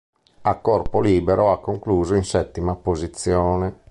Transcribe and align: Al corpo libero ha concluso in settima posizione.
Al 0.41 0.61
corpo 0.61 0.99
libero 0.99 1.51
ha 1.51 1.59
concluso 1.61 2.15
in 2.15 2.23
settima 2.23 2.73
posizione. 2.75 3.81